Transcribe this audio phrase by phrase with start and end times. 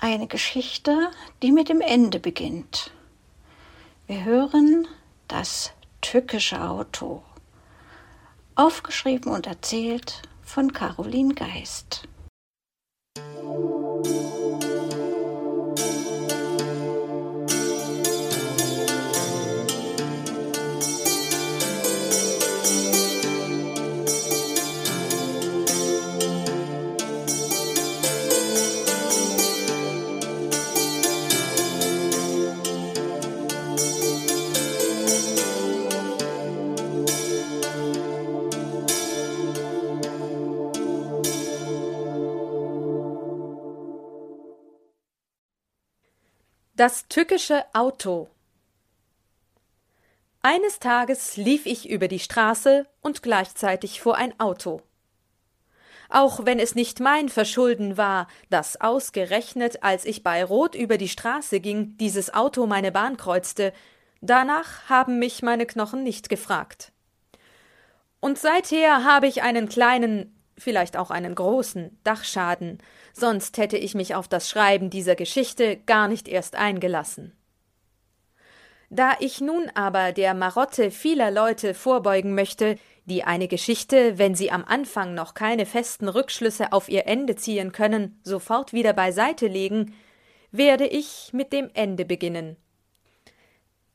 [0.00, 1.10] Eine Geschichte,
[1.42, 2.92] die mit dem Ende beginnt.
[4.06, 4.86] Wir hören
[5.26, 7.24] das tückische Auto.
[8.54, 12.06] Aufgeschrieben und erzählt von Caroline Geist.
[46.78, 48.28] Das tückische Auto
[50.42, 54.82] Eines Tages lief ich über die Straße und gleichzeitig vor ein Auto.
[56.08, 61.08] Auch wenn es nicht mein Verschulden war, dass ausgerechnet, als ich bei Rot über die
[61.08, 63.72] Straße ging, dieses Auto meine Bahn kreuzte,
[64.20, 66.92] danach haben mich meine Knochen nicht gefragt.
[68.20, 72.78] Und seither habe ich einen kleinen, vielleicht auch einen großen Dachschaden,
[73.12, 77.32] sonst hätte ich mich auf das Schreiben dieser Geschichte gar nicht erst eingelassen.
[78.90, 84.50] Da ich nun aber der Marotte vieler Leute vorbeugen möchte, die eine Geschichte, wenn sie
[84.50, 89.94] am Anfang noch keine festen Rückschlüsse auf ihr Ende ziehen können, sofort wieder beiseite legen,
[90.52, 92.56] werde ich mit dem Ende beginnen.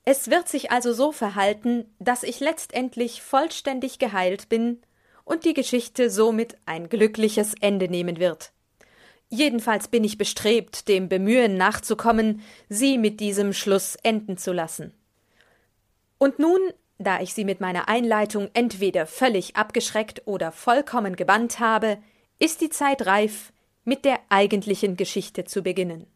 [0.05, 4.81] Es wird sich also so verhalten, dass ich letztendlich vollständig geheilt bin
[5.25, 8.52] und die Geschichte somit ein glückliches Ende nehmen wird.
[9.30, 14.93] Jedenfalls bin ich bestrebt, dem Bemühen nachzukommen, sie mit diesem Schluss enden zu lassen.
[16.19, 16.59] Und nun,
[16.99, 21.97] da ich sie mit meiner Einleitung entweder völlig abgeschreckt oder vollkommen gebannt habe,
[22.37, 23.52] ist die Zeit reif,
[23.83, 26.08] mit der eigentlichen Geschichte zu beginnen.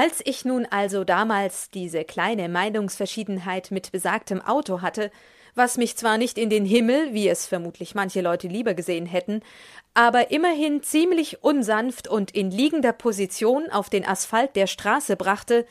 [0.00, 5.10] Als ich nun also damals diese kleine Meinungsverschiedenheit mit besagtem Auto hatte,
[5.56, 9.42] was mich zwar nicht in den Himmel, wie es vermutlich manche Leute lieber gesehen hätten,
[9.94, 15.66] aber immerhin ziemlich unsanft und in liegender Position auf den Asphalt der Straße brachte,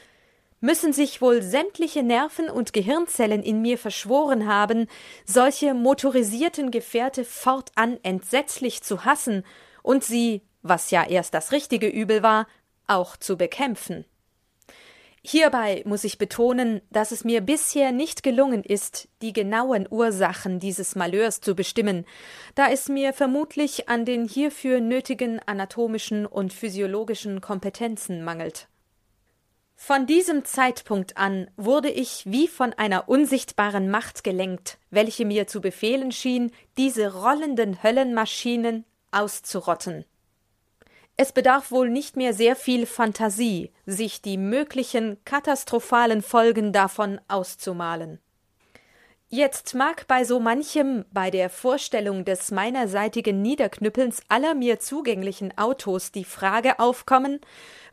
[0.60, 4.88] müssen sich wohl sämtliche Nerven und Gehirnzellen in mir verschworen haben,
[5.26, 9.46] solche motorisierten Gefährte fortan entsetzlich zu hassen
[9.84, 12.46] und sie, was ja erst das richtige Übel war,
[12.88, 14.04] auch zu bekämpfen.
[15.30, 20.96] Hierbei muss ich betonen, dass es mir bisher nicht gelungen ist, die genauen Ursachen dieses
[20.96, 22.06] Malheurs zu bestimmen,
[22.56, 28.70] da es mir vermutlich an den hierfür nötigen anatomischen und physiologischen Kompetenzen mangelt.
[29.76, 35.60] Von diesem Zeitpunkt an wurde ich wie von einer unsichtbaren Macht gelenkt, welche mir zu
[35.60, 40.06] befehlen schien, diese rollenden Höllenmaschinen auszurotten.
[41.20, 48.20] Es bedarf wohl nicht mehr sehr viel Fantasie, sich die möglichen katastrophalen Folgen davon auszumalen.
[49.30, 56.12] Jetzt mag bei so manchem bei der Vorstellung des meinerseitigen Niederknüppelns aller mir zugänglichen Autos
[56.12, 57.42] die Frage aufkommen,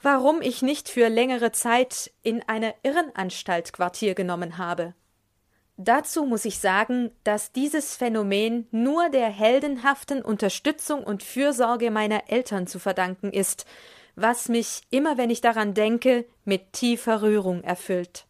[0.03, 4.95] warum ich nicht für längere Zeit in einer Irrenanstalt Quartier genommen habe.
[5.77, 12.69] Dazu muss ich sagen, dass dieses Phänomen nur der heldenhaften Unterstützung und Fürsorge meiner Eltern
[12.69, 13.67] zu verdanken ist,
[14.15, 18.27] was mich immer wenn ich daran denke, mit tiefer Rührung erfüllt.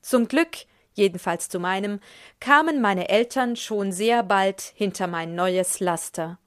[0.00, 0.56] Zum Glück,
[0.94, 2.00] jedenfalls zu meinem,
[2.40, 6.38] kamen meine Eltern schon sehr bald hinter mein neues Laster.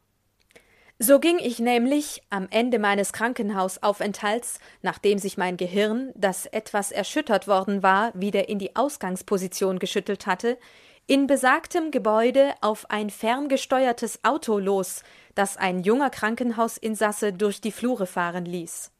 [1.01, 7.47] So ging ich nämlich am Ende meines Krankenhausaufenthalts, nachdem sich mein Gehirn, das etwas erschüttert
[7.47, 10.57] worden war, wieder in die Ausgangsposition geschüttelt hatte,
[11.07, 15.03] in besagtem Gebäude auf ein ferngesteuertes Auto los,
[15.35, 18.91] das ein junger Krankenhausinsasse durch die Flure fahren ließ.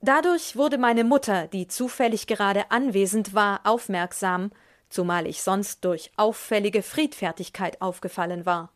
[0.00, 4.50] Dadurch wurde meine Mutter, die zufällig gerade anwesend war, aufmerksam,
[4.88, 8.72] zumal ich sonst durch auffällige Friedfertigkeit aufgefallen war.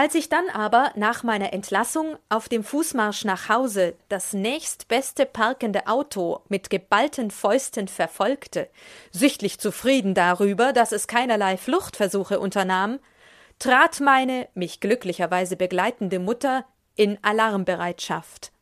[0.00, 5.88] Als ich dann aber nach meiner Entlassung auf dem Fußmarsch nach Hause das nächstbeste parkende
[5.88, 8.70] Auto mit geballten Fäusten verfolgte,
[9.10, 12.98] sichtlich zufrieden darüber, dass es keinerlei Fluchtversuche unternahm,
[13.58, 16.64] trat meine mich glücklicherweise begleitende Mutter
[16.96, 18.52] in Alarmbereitschaft.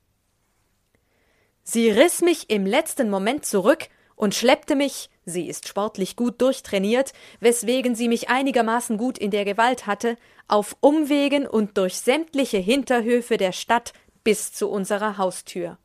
[1.62, 3.86] Sie riss mich im letzten Moment zurück
[4.18, 9.44] und schleppte mich, sie ist sportlich gut durchtrainiert, weswegen sie mich einigermaßen gut in der
[9.44, 10.16] Gewalt hatte,
[10.48, 13.92] auf Umwegen und durch sämtliche Hinterhöfe der Stadt
[14.24, 15.78] bis zu unserer Haustür.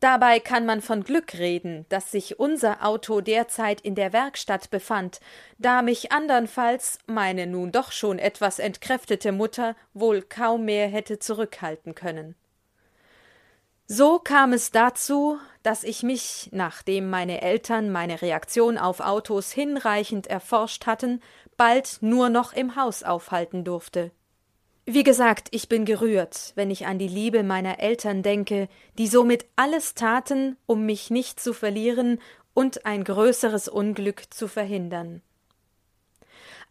[0.00, 5.20] Dabei kann man von Glück reden, dass sich unser Auto derzeit in der Werkstatt befand,
[5.56, 11.94] da mich andernfalls meine nun doch schon etwas entkräftete Mutter wohl kaum mehr hätte zurückhalten
[11.94, 12.34] können.
[13.88, 20.26] So kam es dazu, dass ich mich, nachdem meine Eltern meine Reaktion auf Autos hinreichend
[20.26, 21.20] erforscht hatten,
[21.56, 24.10] bald nur noch im Haus aufhalten durfte.
[24.86, 28.68] Wie gesagt, ich bin gerührt, wenn ich an die Liebe meiner Eltern denke,
[28.98, 32.20] die somit alles taten, um mich nicht zu verlieren
[32.54, 35.22] und ein größeres Unglück zu verhindern.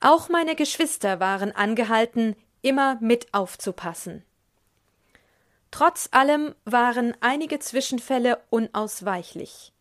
[0.01, 4.23] Auch meine Geschwister waren angehalten, immer mit aufzupassen.
[5.77, 9.73] Trotz allem waren einige Zwischenfälle unausweichlich.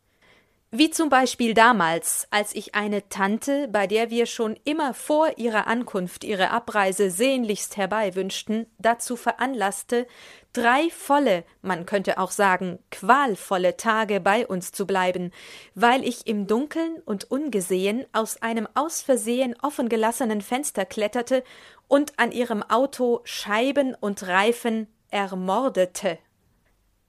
[0.73, 5.69] Wie zum Beispiel damals, als ich eine Tante, bei der wir schon immer vor ihrer
[5.69, 10.09] Ankunft ihre Abreise sehnlichst herbeiwünschten, dazu veranlasste,
[10.53, 15.31] drei volle, man könnte auch sagen qualvolle Tage bei uns zu bleiben,
[15.77, 21.45] weil ich im Dunkeln und ungesehen aus einem aus Versehen offen gelassenen Fenster kletterte
[21.87, 26.19] und an ihrem Auto Scheiben und Reifen ermordete.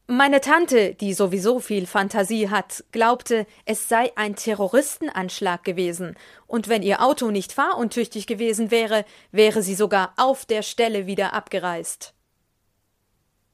[0.08, 6.16] Meine Tante, die sowieso viel Fantasie hat, glaubte, es sei ein Terroristenanschlag gewesen,
[6.46, 11.34] und wenn ihr Auto nicht fahruntüchtig gewesen wäre, wäre sie sogar auf der Stelle wieder
[11.34, 12.14] abgereist.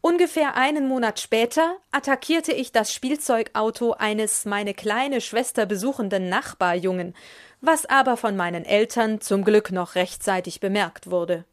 [0.01, 7.15] Ungefähr einen Monat später attackierte ich das Spielzeugauto eines meine kleine Schwester besuchenden Nachbarjungen,
[7.62, 11.45] was aber von meinen Eltern zum Glück noch rechtzeitig bemerkt wurde.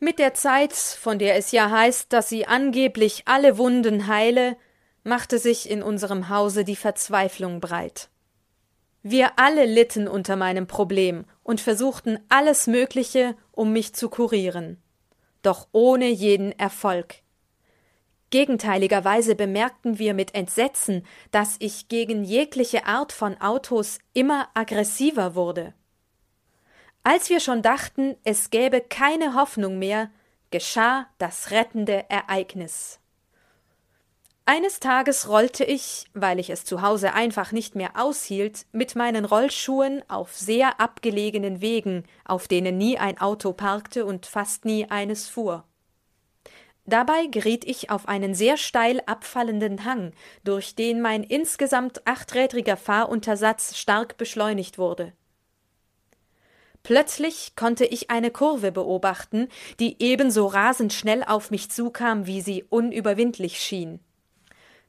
[0.00, 4.56] Mit der Zeit, von der es ja heißt, dass sie angeblich alle Wunden heile,
[5.02, 8.08] machte sich in unserem Hause die Verzweiflung breit.
[9.02, 14.80] Wir alle litten unter meinem Problem und versuchten alles Mögliche, um mich zu kurieren.
[15.42, 17.16] Doch ohne jeden Erfolg.
[18.30, 25.74] Gegenteiligerweise bemerkten wir mit Entsetzen, dass ich gegen jegliche Art von Autos immer aggressiver wurde.
[27.10, 30.10] Als wir schon dachten, es gäbe keine Hoffnung mehr,
[30.50, 33.00] geschah das rettende Ereignis.
[34.44, 39.24] Eines Tages rollte ich, weil ich es zu Hause einfach nicht mehr aushielt, mit meinen
[39.24, 45.30] Rollschuhen auf sehr abgelegenen Wegen, auf denen nie ein Auto parkte und fast nie eines
[45.30, 45.64] fuhr.
[46.84, 50.12] Dabei geriet ich auf einen sehr steil abfallenden Hang,
[50.44, 55.14] durch den mein insgesamt achträdriger Fahruntersatz stark beschleunigt wurde.
[56.88, 59.48] Plötzlich konnte ich eine Kurve beobachten,
[59.78, 64.00] die ebenso rasend schnell auf mich zukam, wie sie unüberwindlich schien.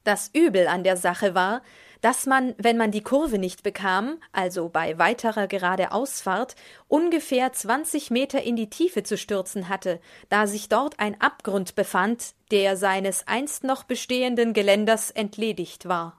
[0.05, 1.61] Das Übel an der Sache war,
[1.99, 6.55] dass man, wenn man die Kurve nicht bekam, also bei weiterer Geradeausfahrt,
[6.87, 9.99] ungefähr zwanzig Meter in die Tiefe zu stürzen hatte,
[10.29, 16.18] da sich dort ein Abgrund befand, der seines einst noch bestehenden Geländers entledigt war.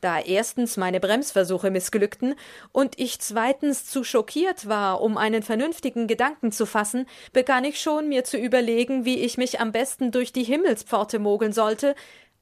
[0.00, 2.36] Da erstens meine Bremsversuche missglückten
[2.70, 8.08] und ich zweitens zu schockiert war, um einen vernünftigen Gedanken zu fassen, begann ich schon
[8.08, 11.96] mir zu überlegen, wie ich mich am besten durch die Himmelspforte mogeln sollte,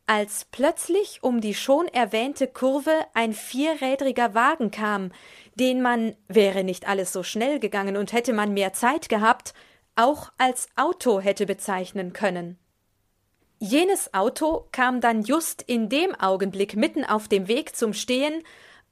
[0.06, 5.10] als plötzlich um die schon erwähnte Kurve ein vierrädriger Wagen kam,
[5.54, 9.52] den man, wäre nicht alles so schnell gegangen und hätte man mehr Zeit gehabt,
[9.96, 12.58] auch als Auto hätte bezeichnen können.
[13.58, 18.42] Jenes Auto kam dann just in dem Augenblick mitten auf dem Weg zum Stehen,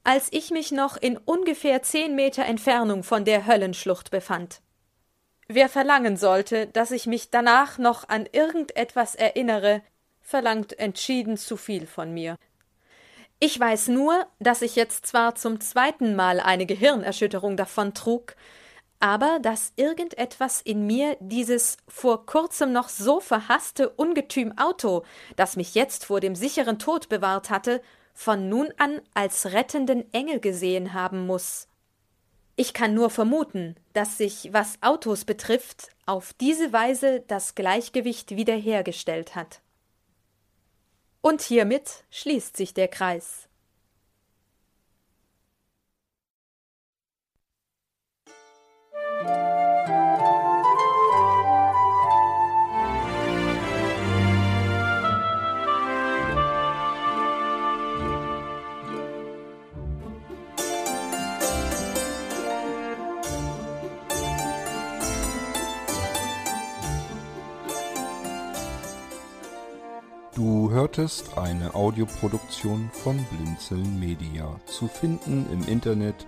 [0.03, 4.61] als ich mich noch in ungefähr zehn Meter Entfernung von der Höllenschlucht befand.
[5.47, 9.83] Wer verlangen sollte, dass ich mich danach noch an irgendetwas erinnere,
[10.21, 12.35] verlangt entschieden zu viel von mir.
[13.39, 18.35] Ich weiß nur, dass ich jetzt zwar zum zweiten Mal eine Gehirnerschütterung davon trug,
[19.05, 25.03] aber dass irgendetwas in mir dieses vor kurzem noch so verhasste Ungetüm Auto,
[25.35, 27.83] das mich jetzt vor dem sicheren Tod bewahrt hatte,
[28.15, 31.67] von nun an als rettenden Engel gesehen haben muss.
[32.55, 39.35] Ich kann nur vermuten, dass sich, was Autos betrifft, auf diese Weise das Gleichgewicht wiederhergestellt
[39.35, 39.61] hat.
[41.21, 43.49] Und hiermit schließt sich der Kreis.
[70.35, 76.27] Du hörtest eine Audioproduktion von Blinzeln Media, zu finden im Internet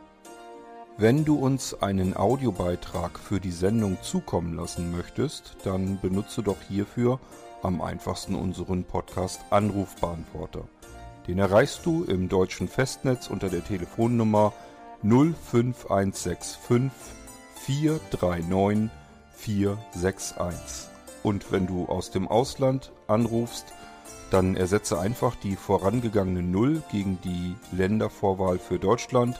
[1.01, 7.19] Wenn du uns einen Audiobeitrag für die Sendung zukommen lassen möchtest, dann benutze doch hierfür
[7.63, 10.65] am einfachsten unseren Podcast Anrufbeantworter.
[11.27, 14.53] Den erreichst du im deutschen Festnetz unter der Telefonnummer
[15.01, 16.91] 05165
[17.65, 18.91] 439
[19.37, 20.87] 461.
[21.23, 23.73] Und wenn du aus dem Ausland anrufst,
[24.29, 29.39] dann ersetze einfach die vorangegangene 0 gegen die Ländervorwahl für Deutschland.